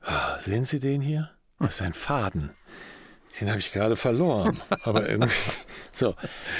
ah, 0.00 0.38
sehen 0.38 0.64
Sie 0.64 0.80
den 0.80 1.00
hier? 1.00 1.30
Das 1.58 1.76
ist 1.76 1.82
ein 1.82 1.92
Faden. 1.92 2.50
Den 3.40 3.48
habe 3.48 3.60
ich 3.60 3.72
gerade 3.72 3.96
verloren. 3.96 4.60
Aber 4.84 5.08
irgendwie. 5.08 5.32
So. 5.90 6.14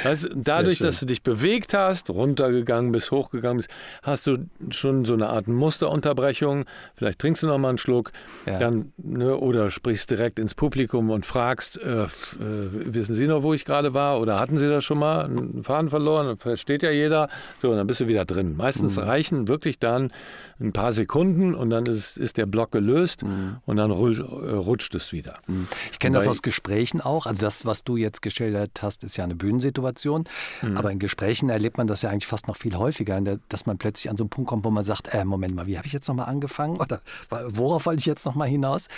Also 0.04 0.28
dadurch, 0.34 0.78
dass 0.78 1.00
du 1.00 1.06
dich 1.06 1.22
bewegt 1.22 1.74
hast, 1.74 2.08
runtergegangen 2.10 2.92
bist, 2.92 3.10
hochgegangen 3.10 3.58
bist, 3.58 3.70
hast 4.02 4.26
du 4.26 4.46
schon 4.70 5.04
so 5.04 5.14
eine 5.14 5.28
Art 5.28 5.48
Musterunterbrechung. 5.48 6.64
Vielleicht 6.96 7.18
trinkst 7.18 7.42
du 7.42 7.46
noch 7.46 7.58
mal 7.58 7.70
einen 7.70 7.78
Schluck. 7.78 8.12
Ja. 8.46 8.58
Dann, 8.58 8.92
ne, 8.96 9.36
oder 9.36 9.70
sprichst 9.70 10.10
direkt 10.10 10.38
ins 10.38 10.54
Publikum 10.54 11.10
und 11.10 11.26
fragst: 11.26 11.78
äh, 11.80 12.04
äh, 12.04 12.08
Wissen 12.38 13.14
Sie 13.14 13.26
noch, 13.26 13.42
wo 13.42 13.52
ich 13.52 13.64
gerade 13.64 13.92
war? 13.92 14.20
Oder 14.20 14.40
hatten 14.40 14.56
Sie 14.56 14.68
das 14.68 14.84
schon 14.84 14.98
mal? 14.98 15.24
Einen 15.24 15.62
Faden 15.62 15.90
verloren? 15.90 16.36
Versteht 16.38 16.82
ja 16.82 16.90
jeder. 16.90 17.28
So, 17.58 17.70
und 17.70 17.76
dann 17.76 17.86
bist 17.86 18.00
du 18.00 18.06
wieder 18.06 18.24
drin. 18.24 18.56
Meistens 18.56 18.96
mhm. 18.96 19.02
reichen 19.02 19.48
wirklich 19.48 19.78
dann 19.78 20.10
ein 20.58 20.72
paar 20.72 20.92
Sekunden 20.92 21.54
und 21.54 21.70
dann 21.70 21.84
ist, 21.86 22.16
ist 22.16 22.36
der 22.38 22.46
Block 22.46 22.70
gelöst 22.70 23.24
mhm. 23.24 23.58
und 23.66 23.76
dann 23.76 23.90
rutscht 23.90 24.94
es 24.94 25.12
wieder. 25.12 25.34
Mhm. 25.46 25.68
Ich 25.90 25.98
kenne 25.98 26.16
das 26.16 26.28
aus 26.28 26.40
Gesprächen 26.40 26.61
auch. 27.00 27.26
Also 27.26 27.42
das, 27.42 27.66
was 27.66 27.84
du 27.84 27.96
jetzt 27.96 28.22
geschildert 28.22 28.82
hast, 28.82 29.04
ist 29.04 29.16
ja 29.16 29.24
eine 29.24 29.34
Bühnensituation. 29.34 30.24
Mhm. 30.62 30.76
Aber 30.76 30.90
in 30.90 30.98
Gesprächen 30.98 31.48
erlebt 31.48 31.78
man 31.78 31.86
das 31.86 32.02
ja 32.02 32.10
eigentlich 32.10 32.26
fast 32.26 32.48
noch 32.48 32.56
viel 32.56 32.76
häufiger, 32.76 33.20
dass 33.48 33.66
man 33.66 33.78
plötzlich 33.78 34.10
an 34.10 34.16
so 34.16 34.24
einen 34.24 34.30
Punkt 34.30 34.48
kommt, 34.48 34.64
wo 34.64 34.70
man 34.70 34.84
sagt, 34.84 35.12
äh, 35.12 35.24
Moment 35.24 35.54
mal, 35.54 35.66
wie 35.66 35.76
habe 35.76 35.86
ich 35.86 35.92
jetzt 35.92 36.08
nochmal 36.08 36.26
angefangen? 36.26 36.78
Oder 36.78 37.00
worauf 37.28 37.86
wollte 37.86 38.00
ich 38.00 38.06
jetzt 38.06 38.24
nochmal 38.24 38.48
hinaus? 38.48 38.88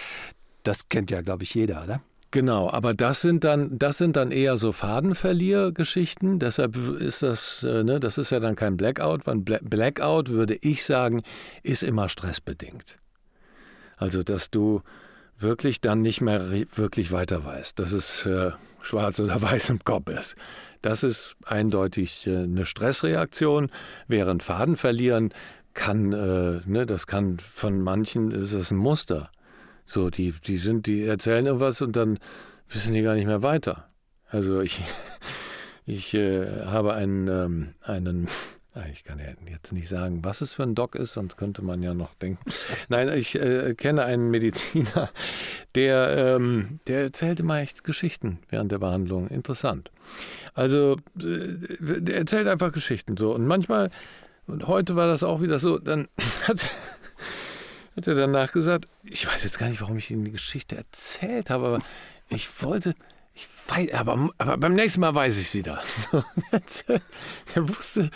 Das 0.62 0.88
kennt 0.88 1.11
ja, 1.11 1.20
glaube 1.20 1.43
ich, 1.43 1.55
jeder, 1.55 1.84
oder? 1.84 2.00
Genau, 2.34 2.69
aber 2.69 2.94
das 2.94 3.20
sind 3.20 3.44
dann, 3.44 3.78
das 3.78 3.99
sind 3.99 4.17
dann 4.17 4.32
eher 4.32 4.58
so 4.58 4.72
Fadenverliergeschichten. 4.72 6.40
Deshalb 6.40 6.76
ist 6.76 7.22
das, 7.22 7.62
äh, 7.62 7.84
ne, 7.84 8.00
das 8.00 8.19
ist 8.19 8.31
ja 8.31 8.40
dann 8.40 8.56
kein 8.56 8.76
Blackout, 8.76 9.24
weil 9.24 9.36
Blackout, 9.36 10.31
würde 10.31 10.58
ich 10.60 10.84
sagen, 10.84 11.22
ist 11.62 11.84
immer 11.84 12.08
stressbedingt. 12.08 12.98
Also, 13.98 14.24
dass 14.24 14.50
du 14.50 14.82
wirklich 15.38 15.81
dann 15.81 16.03
nicht 16.03 16.20
mehr 16.20 16.50
wirklich 16.74 17.12
weiter 17.12 17.44
weißt, 17.44 17.79
dass 17.79 17.93
es 17.93 18.24
äh, 18.26 18.53
schwarz 18.82 19.20
oder 19.20 19.41
weiß 19.43 19.70
im 19.70 19.84
Kopf 19.84 20.10
ist. 20.10 20.36
Das 20.82 21.03
ist 21.03 21.36
eindeutig 21.44 22.26
äh, 22.26 22.44
eine 22.44 22.67
Stressreaktion, 22.67 23.70
während 24.06 24.43
Fadenverlieren 24.43 25.32
kann, 25.72 26.12
äh, 26.12 26.60
ne, 26.64 26.86
das 26.86 27.06
kann 27.06 27.38
von 27.38 27.81
manchen, 27.81 28.31
ist 28.31 28.55
das 28.55 28.70
ein 28.70 28.76
Muster. 28.76 29.31
So, 29.86 30.08
die, 30.08 30.32
die 30.32 30.56
sind, 30.56 30.86
die 30.86 31.03
erzählen 31.03 31.46
irgendwas 31.46 31.82
und 31.82 31.96
dann 31.96 32.19
wissen 32.69 32.94
die 32.94 33.03
gar 33.03 33.14
nicht 33.14 33.26
mehr 33.26 33.43
weiter. 33.43 33.88
Also 34.29 34.60
ich, 34.60 34.82
ich 35.84 36.14
äh, 36.14 36.64
habe 36.64 36.94
einen, 36.94 37.29
ähm, 37.29 37.74
einen, 37.82 38.29
ich 38.90 39.04
kann 39.04 39.19
ja 39.19 39.26
jetzt 39.50 39.72
nicht 39.72 39.88
sagen, 39.88 40.24
was 40.24 40.40
es 40.40 40.52
für 40.52 40.64
ein 40.64 40.74
Doc 40.74 40.94
ist, 40.94 41.12
sonst 41.12 41.36
könnte 41.36 41.62
man 41.62 41.82
ja 41.82 41.94
noch 41.94 42.14
denken. 42.14 42.44
Nein, 42.88 43.08
ich 43.08 43.34
äh, 43.36 43.74
kenne 43.74 44.04
einen 44.04 44.31
Mediziner, 44.31 45.10
der, 45.74 46.36
ähm, 46.36 46.81
der 46.88 47.02
erzählt 47.02 47.40
immer 47.40 47.58
echt 47.58 47.84
Geschichten 47.84 48.40
während 48.50 48.72
der 48.72 48.78
Behandlung. 48.78 49.28
Interessant. 49.28 49.93
Also, 50.54 50.96
äh, 51.19 52.00
der 52.00 52.16
erzählt 52.16 52.48
einfach 52.48 52.72
Geschichten 52.72 53.16
so. 53.16 53.34
Und 53.34 53.46
manchmal, 53.46 53.90
und 54.46 54.66
heute 54.66 54.96
war 54.96 55.06
das 55.06 55.22
auch 55.22 55.40
wieder 55.40 55.58
so, 55.58 55.78
dann 55.78 56.08
hat 56.48 56.69
hat 57.96 58.06
er 58.06 58.14
danach 58.14 58.52
gesagt, 58.52 58.88
ich 59.04 59.26
weiß 59.26 59.44
jetzt 59.44 59.58
gar 59.58 59.69
nicht, 59.69 59.81
warum 59.81 59.96
ich 59.96 60.10
Ihnen 60.10 60.24
die 60.24 60.32
Geschichte 60.32 60.76
erzählt 60.76 61.50
habe, 61.50 61.66
aber 61.66 61.78
ich 62.28 62.62
wollte, 62.62 62.94
ich 63.34 63.48
weiß, 63.69 63.93
aber, 63.94 64.31
aber 64.38 64.56
beim 64.56 64.74
nächsten 64.74 65.00
Mal 65.00 65.14
weiß 65.14 65.38
ich 65.38 65.48
es 65.48 65.55
wieder. 65.55 65.81
er 67.55 67.69
wusste, 67.69 68.10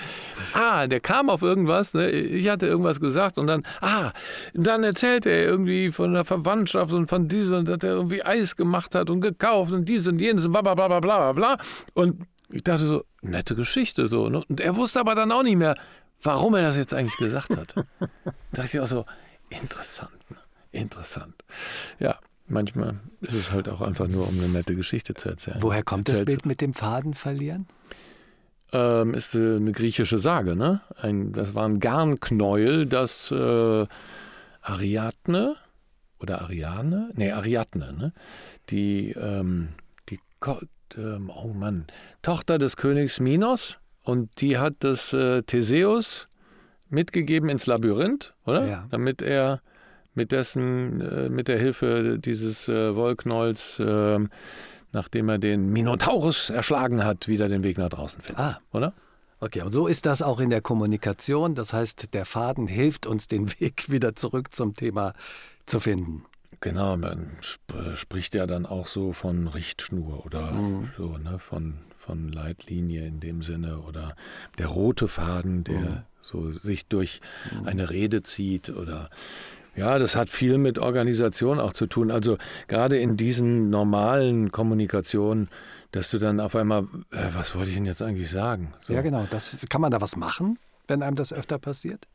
ah, 0.55 0.87
der 0.87 1.01
kam 1.01 1.29
auf 1.29 1.43
irgendwas, 1.43 1.95
ne? 1.95 2.11
ich 2.11 2.49
hatte 2.49 2.67
irgendwas 2.67 3.01
gesagt 3.01 3.37
und 3.37 3.49
dann, 3.49 3.65
ah, 3.81 4.13
dann 4.55 4.85
erzählte 4.85 5.31
er 5.31 5.45
irgendwie 5.45 5.91
von 5.91 6.15
der 6.15 6.25
Verwandtschaft 6.25 6.93
und 6.93 7.07
von 7.07 7.27
diesem, 7.27 7.65
dass 7.65 7.79
er 7.83 7.91
irgendwie 7.91 8.25
Eis 8.25 8.57
gemacht 8.57 8.95
hat 8.95 9.11
und 9.11 9.21
gekauft 9.21 9.73
und 9.73 9.89
dies 9.89 10.07
und 10.07 10.21
jenes 10.21 10.47
und 10.47 10.53
bla 10.53 10.63
bla 10.63 10.75
bla 10.75 10.87
bla 10.87 11.01
bla 11.01 11.33
bla. 11.33 11.59
Und 11.95 12.27
ich 12.51 12.63
dachte 12.63 12.87
so, 12.87 13.05
nette 13.21 13.57
Geschichte 13.57 14.07
so. 14.07 14.29
Ne? 14.29 14.45
Und 14.49 14.61
er 14.61 14.77
wusste 14.77 15.01
aber 15.01 15.15
dann 15.15 15.33
auch 15.33 15.43
nicht 15.43 15.57
mehr, 15.57 15.75
warum 16.23 16.55
er 16.55 16.63
das 16.63 16.77
jetzt 16.77 16.95
eigentlich 16.95 17.17
gesagt 17.17 17.57
hat. 17.57 17.75
da 18.01 18.11
dachte 18.53 18.71
ich 18.77 18.81
auch 18.81 18.87
so, 18.87 19.05
Interessant, 19.51 20.31
ne? 20.31 20.37
interessant. 20.73 21.43
Ja, 21.99 22.19
manchmal 22.49 23.01
ist 23.21 23.35
es 23.35 23.53
halt 23.53 23.69
auch 23.69 23.81
einfach 23.81 24.09
nur, 24.09 24.29
um 24.29 24.39
eine 24.39 24.49
nette 24.49 24.75
Geschichte 24.75 25.15
zu 25.15 25.29
erzählen. 25.29 25.59
Woher 25.61 25.83
kommt 25.83 26.09
das 26.09 26.25
Bild 26.25 26.47
mit 26.47 26.61
dem 26.61 26.75
Faden 26.75 27.15
verlieren? 27.15 27.67
Ähm, 28.73 29.15
ist 29.15 29.35
äh, 29.35 29.57
eine 29.57 29.73
griechische 29.73 30.19
Sage, 30.19 30.55
ne? 30.55 30.83
Ein, 31.01 31.33
das 31.33 31.55
war 31.55 31.67
ein 31.67 31.81
Garnknäuel, 31.81 32.87
das 32.87 33.31
äh, 33.31 33.87
Ariadne 34.61 35.57
oder 36.21 36.43
Ariane? 36.43 37.11
Nee, 37.15 37.33
Ariadne, 37.33 37.93
ne? 37.95 38.13
Die, 38.69 39.13
ähm, 39.13 39.69
die 40.11 40.21
ähm, 40.97 41.31
oh 41.35 41.55
Mann, 41.55 41.87
Tochter 42.21 42.59
des 42.59 42.77
Königs 42.77 43.21
Minos 43.21 43.79
und 44.03 44.41
die 44.41 44.59
hat 44.59 44.75
das 44.81 45.15
äh, 45.15 45.43
Theseus 45.43 46.29
mitgegeben 46.91 47.49
ins 47.49 47.67
Labyrinth, 47.67 48.35
oder? 48.45 48.67
Ja. 48.67 48.87
Damit 48.91 49.23
er 49.23 49.63
mit 50.15 50.33
dessen, 50.33 51.01
äh, 51.01 51.29
mit 51.29 51.49
der 51.49 51.59
Hilfe 51.59 52.19
dieses 52.19 52.69
äh, 52.69 52.95
Wollknolls, 52.95 53.79
äh, 53.79 54.19
nachdem 54.93 55.29
er 55.29 55.39
den 55.39 55.71
Minotaurus 55.71 56.51
erschlagen 56.51 57.05
hat, 57.05 57.29
wieder 57.29 57.49
den 57.49 57.63
Weg 57.63 57.79
nach 57.79 57.91
draußen 57.91 58.21
findet. 58.23 58.41
Ah. 58.41 58.61
Oder? 58.73 58.95
Okay, 59.41 59.63
und 59.63 59.73
so 59.73 59.87
ist 59.87 60.07
das 60.07 60.21
auch 60.21 60.41
in 60.41 60.51
der 60.51 60.61
Kommunikation. 60.61 61.55
Das 61.55 61.73
heißt, 61.73 62.13
der 62.13 62.25
Faden 62.25 62.67
hilft 62.67 63.07
uns, 63.07 63.29
den 63.29 63.49
Weg 63.61 63.91
wieder 63.91 64.17
zurück 64.17 64.55
zum 64.55 64.75
Thema 64.75 65.13
zu 65.67 65.81
finden. 65.81 66.25
Genau, 66.61 66.97
man 66.97 67.37
sp 67.45 67.95
spricht 67.95 68.35
ja 68.35 68.47
dann 68.47 68.67
auch 68.67 68.87
so 68.87 69.13
von 69.13 69.47
Richtschnur 69.47 70.25
oder 70.25 70.51
mhm. 70.53 70.91
so, 70.97 71.19
ne, 71.19 71.39
von, 71.39 71.75
von 71.99 72.29
Leitlinie 72.33 73.07
in 73.07 73.21
dem 73.21 73.43
Sinne 73.43 73.81
oder 73.81 74.17
der 74.57 74.67
rote 74.67 75.09
Faden, 75.09 75.63
der 75.63 75.81
mhm. 75.81 76.03
so 76.23 76.51
sich 76.51 76.87
durch 76.87 77.21
mhm. 77.53 77.67
eine 77.67 77.91
Rede 77.91 78.23
zieht 78.23 78.71
oder 78.71 79.11
ja, 79.79 79.99
das 79.99 80.17
hat 80.17 80.29
viel 80.29 80.59
mit 80.59 80.79
Organisation 80.79 81.61
auch 81.61 81.73
zu 81.73 81.87
tun. 81.87 82.11
Also 82.11 82.37
gerade 82.67 82.99
in 82.99 83.17
diesen 83.17 83.71
normalen 83.71 84.51
Kommunikationen, 84.51 85.49
dass 85.93 86.11
du 86.11 86.19
dann 86.19 86.41
auf 86.41 86.57
einmal, 86.57 86.83
äh, 87.13 87.29
was 87.33 87.55
wollte 87.55 87.71
ich 87.71 87.77
denn 87.77 87.87
jetzt 87.87 88.03
eigentlich 88.03 88.31
sagen? 88.31 88.75
So. 88.81 88.93
Ja, 88.93 89.03
genau. 89.03 89.27
Das, 89.31 89.57
kann 89.69 89.81
man 89.81 89.93
da 89.93 90.01
was 90.01 90.17
machen, 90.17 90.59
wenn 90.89 91.03
einem 91.03 91.17
das 91.17 91.33
öfter 91.33 91.59
passiert? 91.59 92.07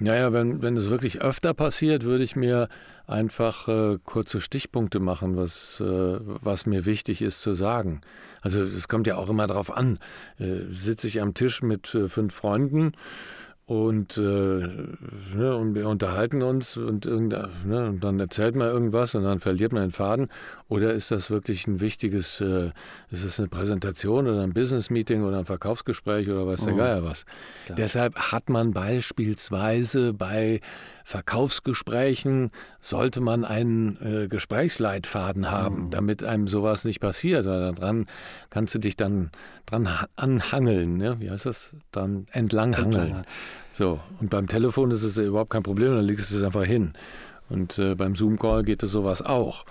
Naja, 0.00 0.32
wenn, 0.32 0.62
wenn 0.62 0.76
es 0.76 0.88
wirklich 0.88 1.20
öfter 1.20 1.52
passiert, 1.54 2.04
würde 2.04 2.22
ich 2.22 2.36
mir 2.36 2.68
einfach 3.08 3.66
äh, 3.66 3.98
kurze 4.04 4.40
Stichpunkte 4.40 5.00
machen, 5.00 5.36
was, 5.36 5.80
äh, 5.80 5.84
was 5.84 6.66
mir 6.66 6.86
wichtig 6.86 7.20
ist 7.20 7.40
zu 7.40 7.54
sagen. 7.54 8.00
Also 8.40 8.62
es 8.62 8.86
kommt 8.86 9.08
ja 9.08 9.16
auch 9.16 9.28
immer 9.28 9.48
darauf 9.48 9.76
an. 9.76 9.98
Äh, 10.38 10.60
sitze 10.70 11.08
ich 11.08 11.20
am 11.20 11.34
Tisch 11.34 11.62
mit 11.62 11.92
äh, 11.96 12.08
fünf 12.08 12.32
Freunden 12.32 12.92
und, 13.68 14.16
äh, 14.16 14.20
ne, 14.22 15.54
und 15.54 15.74
wir 15.74 15.88
unterhalten 15.88 16.40
uns 16.40 16.78
und, 16.78 17.04
ne, 17.04 17.50
und 17.66 18.00
dann 18.00 18.18
erzählt 18.18 18.56
man 18.56 18.68
irgendwas 18.68 19.14
und 19.14 19.24
dann 19.24 19.40
verliert 19.40 19.74
man 19.74 19.82
den 19.82 19.90
Faden. 19.90 20.28
Oder 20.68 20.94
ist 20.94 21.10
das 21.10 21.28
wirklich 21.30 21.66
ein 21.66 21.78
wichtiges, 21.78 22.40
äh, 22.40 22.70
ist 23.10 23.24
es 23.24 23.38
eine 23.38 23.48
Präsentation 23.48 24.26
oder 24.26 24.40
ein 24.40 24.54
Business-Meeting 24.54 25.22
oder 25.22 25.40
ein 25.40 25.44
Verkaufsgespräch 25.44 26.30
oder 26.30 26.46
weiß 26.46 26.64
der 26.64 26.72
mhm. 26.72 26.78
Geier 26.78 27.04
was. 27.04 27.26
Klar. 27.66 27.76
Deshalb 27.76 28.14
hat 28.32 28.48
man 28.48 28.72
beispielsweise 28.72 30.14
bei 30.14 30.60
Verkaufsgesprächen 31.04 32.50
sollte 32.80 33.20
man 33.20 33.44
einen 33.44 33.98
äh, 34.02 34.28
Gesprächsleitfaden 34.28 35.50
haben, 35.50 35.84
mhm. 35.84 35.90
damit 35.90 36.24
einem 36.24 36.48
sowas 36.48 36.86
nicht 36.86 37.00
passiert. 37.00 37.44
Daran 37.44 38.06
kannst 38.48 38.74
du 38.74 38.78
dich 38.78 38.96
dann 38.96 39.30
dran 39.70 39.88
anhangeln. 40.16 40.96
Ne? 40.96 41.20
Wie 41.20 41.30
heißt 41.30 41.46
das? 41.46 41.76
Dann 41.92 42.26
entlanghangeln. 42.32 43.06
Entlang. 43.06 43.24
So, 43.70 44.00
und 44.20 44.30
beim 44.30 44.46
Telefon 44.46 44.90
ist 44.90 45.02
es 45.02 45.16
ja 45.16 45.24
überhaupt 45.24 45.50
kein 45.50 45.62
Problem, 45.62 45.94
dann 45.94 46.04
legst 46.04 46.30
du 46.30 46.36
es 46.36 46.42
einfach 46.42 46.64
hin. 46.64 46.92
Und 47.48 47.78
äh, 47.78 47.94
beim 47.94 48.14
Zoom-Call 48.14 48.62
geht 48.62 48.82
es 48.82 48.92
sowas 48.92 49.22
auch. 49.22 49.64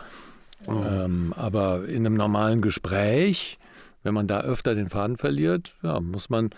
Mhm. 0.67 0.85
Ähm, 0.87 1.33
aber 1.35 1.85
in 1.85 2.05
einem 2.05 2.15
normalen 2.15 2.61
Gespräch, 2.61 3.59
wenn 4.03 4.13
man 4.13 4.27
da 4.27 4.41
öfter 4.41 4.75
den 4.75 4.89
Faden 4.89 5.17
verliert, 5.17 5.75
ja, 5.83 5.99
muss 5.99 6.29
man 6.29 6.49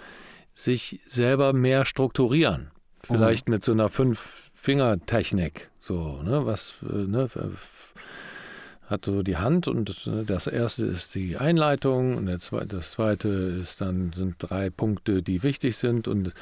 sich 0.54 1.00
selber 1.06 1.54
mehr 1.54 1.86
strukturieren. 1.86 2.72
Vielleicht 3.04 3.48
mhm. 3.48 3.56
mit 3.56 3.64
so 3.64 3.72
einer 3.72 3.90
Fünf-Finger-Technik. 3.90 5.72
So, 5.80 6.22
ne, 6.24 6.46
was, 6.46 6.76
äh, 6.84 7.08
ne, 7.08 7.30
hat 8.90 9.06
so 9.06 9.22
die 9.22 9.38
Hand 9.38 9.68
und 9.68 9.88
das, 9.90 10.08
ne, 10.08 10.26
erste 10.48 10.86
ist 10.86 11.14
die 11.14 11.38
Einleitung 11.38 12.18
und 12.18 12.26
das 12.26 12.92
zweite 12.92 13.28
ist 13.28 13.82
dann 13.82 14.12
sind 14.14 14.36
drei 14.40 14.70
Punkte, 14.72 15.22
die 15.22 15.44
wichtig 15.44 15.78
sind 15.78 16.08
und 16.08 16.34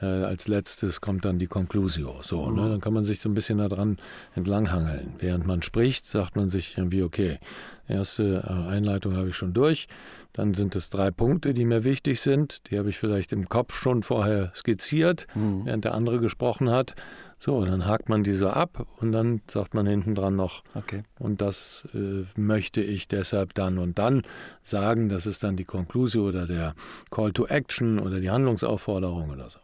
äh, 0.00 0.06
als 0.06 0.48
letztes 0.48 1.00
kommt 1.00 1.24
dann 1.24 1.38
die 1.38 1.46
Conclusio. 1.46 2.20
So, 2.22 2.46
mhm. 2.46 2.56
ne? 2.56 2.68
Dann 2.70 2.80
kann 2.80 2.92
man 2.92 3.04
sich 3.04 3.20
so 3.20 3.28
ein 3.28 3.34
bisschen 3.34 3.58
daran 3.58 3.98
entlanghangeln. 4.34 5.14
Während 5.18 5.46
man 5.46 5.62
spricht, 5.62 6.06
sagt 6.06 6.36
man 6.36 6.48
sich 6.48 6.76
irgendwie, 6.76 7.02
okay, 7.02 7.38
erste 7.88 8.44
äh, 8.46 8.70
Einleitung 8.70 9.16
habe 9.16 9.28
ich 9.28 9.36
schon 9.36 9.52
durch. 9.52 9.88
Dann 10.32 10.54
sind 10.54 10.76
es 10.76 10.90
drei 10.90 11.10
Punkte, 11.10 11.52
die 11.52 11.64
mir 11.64 11.84
wichtig 11.84 12.20
sind. 12.20 12.70
Die 12.70 12.78
habe 12.78 12.90
ich 12.90 12.98
vielleicht 12.98 13.32
im 13.32 13.48
Kopf 13.48 13.74
schon 13.74 14.02
vorher 14.02 14.52
skizziert, 14.54 15.26
mhm. 15.34 15.66
während 15.66 15.84
der 15.84 15.94
andere 15.94 16.20
gesprochen 16.20 16.70
hat. 16.70 16.94
So, 17.36 17.64
dann 17.64 17.86
hakt 17.86 18.10
man 18.10 18.22
diese 18.22 18.54
ab 18.54 18.86
und 19.00 19.12
dann 19.12 19.40
sagt 19.46 19.72
man 19.72 19.86
hinten 19.86 20.14
dran 20.14 20.36
noch, 20.36 20.62
okay. 20.74 21.04
und 21.18 21.40
das 21.40 21.88
äh, 21.94 22.24
möchte 22.36 22.82
ich 22.82 23.08
deshalb 23.08 23.54
dann 23.54 23.78
und 23.78 23.98
dann 23.98 24.24
sagen. 24.62 25.08
Das 25.08 25.24
ist 25.24 25.42
dann 25.42 25.56
die 25.56 25.64
Conclusio 25.64 26.28
oder 26.28 26.46
der 26.46 26.74
Call 27.10 27.32
to 27.32 27.46
Action 27.46 27.98
oder 27.98 28.20
die 28.20 28.30
Handlungsaufforderung 28.30 29.30
oder 29.30 29.48
so. 29.48 29.58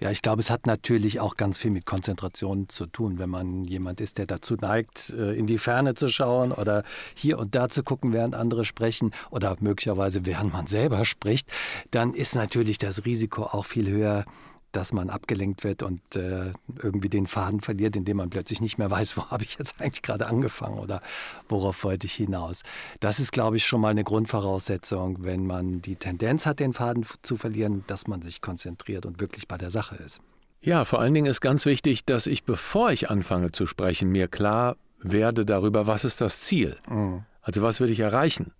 Ja, 0.00 0.12
ich 0.12 0.22
glaube, 0.22 0.40
es 0.40 0.48
hat 0.48 0.66
natürlich 0.66 1.18
auch 1.18 1.36
ganz 1.36 1.58
viel 1.58 1.72
mit 1.72 1.84
Konzentration 1.84 2.68
zu 2.68 2.86
tun, 2.86 3.18
wenn 3.18 3.30
man 3.30 3.64
jemand 3.64 4.00
ist, 4.00 4.18
der 4.18 4.26
dazu 4.26 4.54
neigt, 4.54 5.10
äh, 5.10 5.32
in 5.32 5.48
die 5.48 5.58
Ferne 5.58 5.94
zu 5.94 6.06
schauen 6.06 6.52
oder 6.52 6.84
hier 7.14 7.38
und 7.38 7.56
da 7.56 7.68
zu 7.68 7.82
gucken, 7.82 8.12
während 8.12 8.36
andere 8.36 8.64
sprechen 8.64 9.12
oder 9.30 9.56
möglicherweise 9.58 10.24
während 10.24 10.52
man 10.52 10.68
selber 10.68 11.04
spricht, 11.04 11.48
dann 11.90 12.14
ist 12.14 12.36
natürlich 12.36 12.78
das 12.78 13.06
Risiko 13.06 13.42
auch 13.42 13.64
viel 13.64 13.88
höher, 13.88 14.24
dass 14.72 14.92
man 14.92 15.10
abgelenkt 15.10 15.64
wird 15.64 15.82
und 15.82 16.00
äh, 16.16 16.52
irgendwie 16.82 17.08
den 17.08 17.26
Faden 17.26 17.60
verliert, 17.60 17.96
indem 17.96 18.18
man 18.18 18.30
plötzlich 18.30 18.60
nicht 18.60 18.78
mehr 18.78 18.90
weiß, 18.98 19.16
wo 19.16 19.26
habe 19.26 19.44
ich 19.44 19.56
jetzt 19.58 19.80
eigentlich 19.80 20.02
gerade 20.02 20.26
angefangen 20.26 20.78
oder 20.78 21.00
worauf 21.48 21.84
wollte 21.84 22.06
ich 22.06 22.14
hinaus. 22.14 22.62
Das 23.00 23.20
ist, 23.20 23.32
glaube 23.32 23.56
ich, 23.56 23.66
schon 23.66 23.80
mal 23.80 23.90
eine 23.90 24.04
Grundvoraussetzung, 24.04 25.24
wenn 25.24 25.46
man 25.46 25.80
die 25.82 25.96
Tendenz 25.96 26.46
hat, 26.46 26.60
den 26.60 26.72
Faden 26.72 27.04
zu 27.22 27.36
verlieren, 27.36 27.84
dass 27.86 28.06
man 28.06 28.22
sich 28.22 28.40
konzentriert 28.40 29.06
und 29.06 29.20
wirklich 29.20 29.48
bei 29.48 29.58
der 29.58 29.70
Sache 29.70 29.96
ist. 29.96 30.20
Ja, 30.60 30.84
vor 30.84 31.00
allen 31.00 31.14
Dingen 31.14 31.26
ist 31.26 31.40
ganz 31.40 31.66
wichtig, 31.66 32.04
dass 32.04 32.26
ich, 32.26 32.44
bevor 32.44 32.90
ich 32.90 33.10
anfange 33.10 33.52
zu 33.52 33.66
sprechen, 33.66 34.10
mir 34.10 34.28
klar 34.28 34.76
werde 35.00 35.44
darüber, 35.44 35.86
was 35.86 36.04
ist 36.04 36.20
das 36.20 36.40
Ziel. 36.40 36.76
Mhm. 36.88 37.24
Also 37.42 37.62
was 37.62 37.80
will 37.80 37.90
ich 37.90 38.00
erreichen? 38.00 38.52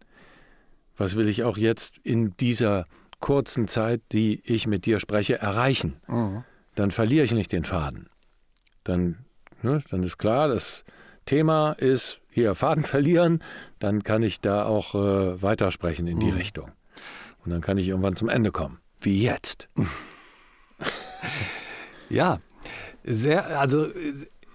Was 0.96 1.16
will 1.16 1.28
ich 1.28 1.44
auch 1.44 1.56
jetzt 1.56 1.98
in 2.02 2.36
dieser 2.38 2.86
kurzen 3.20 3.68
Zeit, 3.68 4.02
die 4.12 4.40
ich 4.44 4.66
mit 4.66 4.86
dir 4.86 5.00
spreche, 5.00 5.38
erreichen. 5.38 5.96
Mhm. 6.06 6.44
Dann 6.74 6.90
verliere 6.90 7.24
ich 7.24 7.32
nicht 7.32 7.52
den 7.52 7.64
Faden. 7.64 8.08
Dann, 8.84 9.24
ne, 9.62 9.82
dann 9.90 10.02
ist 10.02 10.18
klar, 10.18 10.48
das 10.48 10.84
Thema 11.26 11.72
ist 11.72 12.20
hier 12.30 12.54
Faden 12.54 12.82
verlieren, 12.84 13.42
dann 13.78 14.02
kann 14.02 14.22
ich 14.22 14.40
da 14.40 14.64
auch 14.64 14.94
äh, 14.94 15.42
weitersprechen 15.42 16.06
in 16.06 16.18
die 16.18 16.32
mhm. 16.32 16.38
Richtung. 16.38 16.70
Und 17.44 17.50
dann 17.50 17.60
kann 17.60 17.78
ich 17.78 17.88
irgendwann 17.88 18.16
zum 18.16 18.28
Ende 18.28 18.52
kommen. 18.52 18.78
Wie 19.00 19.22
jetzt. 19.22 19.68
ja, 22.10 22.40
sehr, 23.04 23.58
also 23.58 23.88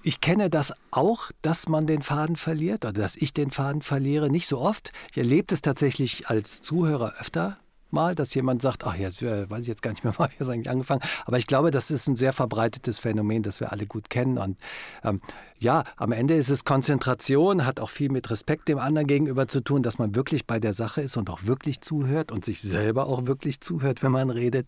ich 0.03 0.19
kenne 0.19 0.49
das 0.49 0.73
auch, 0.91 1.31
dass 1.41 1.69
man 1.69 1.87
den 1.87 2.01
Faden 2.01 2.35
verliert 2.35 2.85
oder 2.85 2.93
dass 2.93 3.15
ich 3.15 3.33
den 3.33 3.51
Faden 3.51 3.81
verliere. 3.81 4.29
Nicht 4.29 4.47
so 4.47 4.59
oft. 4.59 4.91
Ich 5.11 5.17
erlebe 5.17 5.53
es 5.53 5.61
tatsächlich 5.61 6.27
als 6.27 6.61
Zuhörer 6.61 7.13
öfter, 7.19 7.57
mal, 7.93 8.15
dass 8.15 8.33
jemand 8.33 8.61
sagt, 8.61 8.85
ach, 8.85 8.95
jetzt 8.95 9.21
äh, 9.21 9.49
weiß 9.49 9.61
ich 9.61 9.67
jetzt 9.67 9.81
gar 9.81 9.91
nicht 9.91 10.03
mehr, 10.03 10.13
wo 10.17 10.23
habe 10.23 10.33
ich 10.33 10.39
jetzt 10.39 10.49
eigentlich 10.49 10.69
angefangen. 10.69 11.01
Aber 11.25 11.37
ich 11.37 11.47
glaube, 11.47 11.71
das 11.71 11.91
ist 11.91 12.07
ein 12.07 12.15
sehr 12.15 12.33
verbreitetes 12.33 12.99
Phänomen, 12.99 13.43
das 13.43 13.59
wir 13.59 13.71
alle 13.71 13.85
gut 13.85 14.09
kennen. 14.09 14.37
Und 14.37 14.57
ähm, 15.03 15.21
ja, 15.59 15.83
am 15.95 16.11
Ende 16.11 16.33
ist 16.33 16.49
es 16.49 16.65
Konzentration, 16.65 17.65
hat 17.65 17.79
auch 17.79 17.89
viel 17.89 18.09
mit 18.09 18.29
Respekt 18.29 18.67
dem 18.67 18.79
anderen 18.79 19.07
gegenüber 19.07 19.47
zu 19.47 19.61
tun, 19.61 19.83
dass 19.83 19.97
man 19.97 20.15
wirklich 20.15 20.45
bei 20.45 20.59
der 20.59 20.73
Sache 20.73 21.01
ist 21.01 21.15
und 21.17 21.29
auch 21.29 21.43
wirklich 21.45 21.81
zuhört 21.81 22.31
und 22.31 22.43
sich 22.43 22.61
selber 22.61 23.07
auch 23.07 23.27
wirklich 23.27 23.61
zuhört, 23.61 24.03
wenn 24.03 24.11
man 24.11 24.29
redet. 24.29 24.67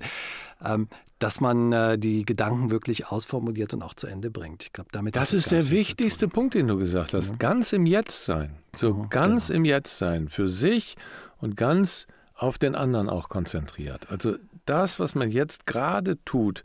Ähm, 0.63 0.87
dass 1.19 1.39
man 1.39 1.71
äh, 1.71 1.97
die 1.97 2.25
Gedanken 2.25 2.71
wirklich 2.71 3.07
ausformuliert 3.07 3.73
und 3.73 3.83
auch 3.83 3.93
zu 3.93 4.07
Ende 4.07 4.29
bringt. 4.29 4.63
Ich 4.63 4.73
glaube, 4.73 4.89
damit 4.91 5.15
das 5.15 5.33
ist 5.33 5.51
der 5.51 5.69
wichtigste 5.69 6.27
Punkt, 6.27 6.55
den 6.55 6.67
du 6.67 6.77
gesagt 6.77 7.13
hast. 7.13 7.31
Ja. 7.31 7.35
Ganz 7.37 7.71
im 7.73 7.85
Jetzt 7.85 8.25
sein, 8.25 8.51
so 8.75 8.89
ja, 8.89 9.07
ganz 9.09 9.47
genau. 9.47 9.57
im 9.57 9.65
Jetzt 9.65 9.97
sein 9.97 10.27
für 10.27 10.49
sich 10.49 10.97
und 11.39 11.55
ganz 11.55 12.07
auf 12.35 12.57
den 12.57 12.75
anderen 12.75 13.09
auch 13.09 13.29
konzentriert. 13.29 14.09
Also 14.09 14.35
das, 14.65 14.99
was 14.99 15.15
man 15.15 15.29
jetzt 15.29 15.65
gerade 15.65 16.23
tut, 16.25 16.63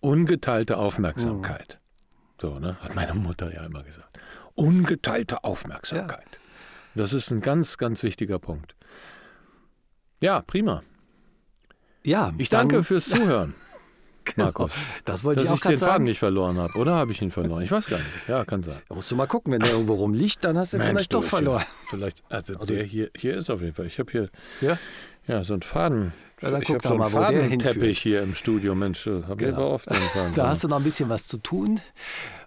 ungeteilte 0.00 0.78
Aufmerksamkeit. 0.78 1.78
Mhm. 1.80 2.40
So, 2.40 2.58
ne? 2.58 2.76
Hat 2.80 2.94
meine 2.94 3.14
Mutter 3.14 3.52
ja 3.54 3.64
immer 3.64 3.82
gesagt. 3.82 4.18
Ungeteilte 4.54 5.44
Aufmerksamkeit. 5.44 6.26
Ja. 6.32 6.38
Das 6.94 7.12
ist 7.12 7.30
ein 7.30 7.40
ganz, 7.40 7.78
ganz 7.78 8.02
wichtiger 8.02 8.38
Punkt. 8.38 8.74
Ja, 10.20 10.42
prima. 10.42 10.82
Ja. 12.02 12.32
Ich 12.38 12.50
danke 12.50 12.84
fürs 12.84 13.08
Zuhören. 13.08 13.54
Genau. 14.24 14.46
Markus. 14.46 14.72
Das 15.04 15.24
wollte 15.24 15.40
Dass 15.40 15.48
ich 15.48 15.52
auch 15.52 15.56
ich 15.56 15.78
den 15.78 15.78
Faden 15.78 16.04
nicht 16.04 16.18
verloren 16.18 16.56
habe. 16.56 16.76
Oder 16.78 16.94
habe 16.94 17.12
ich 17.12 17.20
ihn 17.20 17.30
verloren? 17.30 17.62
Ich 17.62 17.70
weiß 17.70 17.86
gar 17.86 17.98
nicht. 17.98 18.08
Ja, 18.28 18.44
kann 18.44 18.62
sein. 18.62 18.78
Da 18.88 18.94
musst 18.94 19.10
du 19.10 19.16
mal 19.16 19.26
gucken, 19.26 19.52
wenn 19.52 19.60
der 19.60 19.72
irgendwo 19.72 19.94
rumliegt, 19.94 20.44
dann 20.44 20.56
hast 20.56 20.72
du 20.72 20.78
ihn 20.78 20.82
vielleicht 20.82 21.12
du, 21.12 21.18
doch 21.18 21.24
verloren. 21.24 21.62
Vielleicht, 21.86 22.22
also, 22.28 22.54
der 22.64 22.84
hier, 22.84 23.10
hier 23.16 23.36
ist 23.36 23.50
auf 23.50 23.60
jeden 23.60 23.74
Fall. 23.74 23.86
Ich 23.86 23.98
habe 23.98 24.10
hier 24.10 24.30
Ja? 24.60 24.78
ja, 25.26 25.44
so 25.44 25.52
einen 25.52 25.62
Faden. 25.62 26.12
Ja, 26.44 26.50
dann 26.50 26.62
ich 26.62 26.66
guck 26.68 26.76
habe 26.76 26.82
doch 26.82 26.90
so 26.90 27.02
einen 27.02 27.12
mal, 27.12 27.28
wo 27.28 27.32
der 27.32 27.44
hinführt. 27.44 27.96
Hier 27.96 28.22
im 28.22 28.34
Studio. 28.34 28.74
Mensch, 28.74 29.06
habe 29.06 29.22
ich 29.42 29.48
Genau. 29.50 29.70
oft. 29.72 29.88
Da 30.34 30.48
hast 30.48 30.64
du 30.64 30.68
noch 30.68 30.78
ein 30.78 30.84
bisschen 30.84 31.08
was 31.08 31.26
zu 31.26 31.38
tun. 31.38 31.80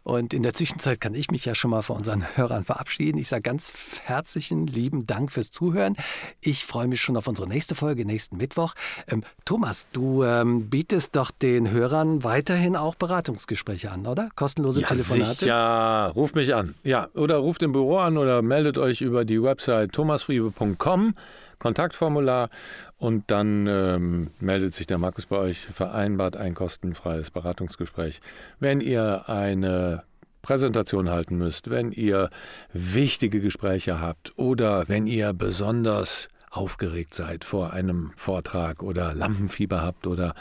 Und 0.04 0.34
in 0.34 0.42
der 0.42 0.54
Zwischenzeit 0.54 1.02
kann 1.02 1.14
ich 1.16 1.32
mich 1.32 1.44
ja 1.44 1.54
schon 1.54 1.70
mal 1.70 1.82
von 1.82 1.98
unseren 1.98 2.26
Hörern 2.38 2.64
verabschieden. 2.64 3.18
Ich 3.18 3.28
sage 3.28 3.42
ganz 3.42 3.74
herzlichen 4.06 4.66
lieben 4.66 5.06
Dank 5.06 5.34
fürs 5.34 5.52
Zuhören. 5.52 5.98
Ich 6.40 6.64
freue 6.64 6.88
mich 6.88 7.02
schon 7.02 7.18
auf 7.18 7.28
unsere 7.28 7.46
nächste 7.46 7.76
Folge, 7.76 8.06
nächsten 8.06 8.38
Mittwoch. 8.38 8.74
Ähm, 9.10 9.24
Thomas, 9.44 9.86
du 9.92 10.24
ähm, 10.24 10.70
bietest 10.70 11.18
doch 11.18 11.30
den 11.30 11.72
Hörern 11.72 12.24
weiterhin 12.24 12.78
auch 12.78 12.96
Beratungsgespräche 12.96 13.92
an, 13.92 14.08
oder? 14.08 14.30
Kostenlose 14.36 14.80
ja, 14.80 14.88
Telefonate? 14.88 15.40
sicher. 15.40 16.14
Ruft 16.16 16.36
mich 16.36 16.56
an. 16.56 16.76
Ja, 16.84 17.10
oder 17.14 17.36
ruft 17.40 17.62
im 17.62 17.74
Büro 17.74 17.98
an 17.98 18.18
oder 18.18 18.42
meldet 18.42 18.78
euch 18.78 19.02
über 19.02 19.26
die 19.26 19.44
Website 19.44 19.92
thomasfriebe.com, 19.92 21.16
Kontaktformular 21.60 22.50
und 22.98 23.30
dann 23.32 23.68
ähm, 23.68 24.32
meldet 24.40 24.74
sich 24.74 24.88
der 24.88 24.98
Markus 24.98 25.26
bei 25.26 25.38
euch, 25.38 25.60
vereinbart 25.60 26.38
ein 26.38 26.54
kostenfreies 26.54 27.32
Beratungsgespräch. 27.32 28.22
Wenn 28.60 28.82
ihr 28.82 29.28
eine 29.28 30.04
Präsentation 30.42 31.10
halten 31.10 31.38
müsst, 31.38 31.70
wenn 31.70 31.92
ihr 31.92 32.30
wichtige 32.72 33.42
Gespräche 33.42 34.00
habt 34.00 34.34
oder 34.38 34.88
wenn 34.88 35.08
ihr 35.08 35.34
besonders 35.34 36.30
aufgeregt 36.50 37.14
seid 37.14 37.44
vor 37.44 37.74
einem 37.74 38.12
Vortrag 38.16 38.82
oder 38.82 39.14
Lampenfieber 39.14 39.82
habt 39.82 40.08
oder 40.08 40.34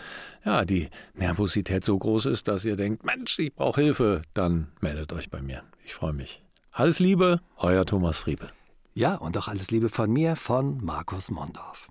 ja, 0.44 0.64
die 0.64 0.88
Nervosität 1.14 1.84
so 1.84 1.98
groß 1.98 2.26
ist, 2.26 2.48
dass 2.48 2.64
ihr 2.64 2.76
denkt, 2.76 3.04
Mensch, 3.04 3.38
ich 3.38 3.54
brauche 3.54 3.80
Hilfe, 3.80 4.22
dann 4.32 4.68
meldet 4.80 5.12
euch 5.12 5.30
bei 5.30 5.42
mir. 5.42 5.62
Ich 5.84 5.94
freue 5.94 6.12
mich. 6.12 6.42
Alles 6.70 7.00
Liebe, 7.00 7.40
euer 7.56 7.84
Thomas 7.84 8.18
Friebe. 8.18 8.48
Ja, 8.96 9.16
und 9.16 9.36
auch 9.36 9.48
alles 9.48 9.70
Liebe 9.70 9.90
von 9.90 10.10
mir, 10.10 10.36
von 10.36 10.82
Markus 10.82 11.30
Mondorf. 11.30 11.90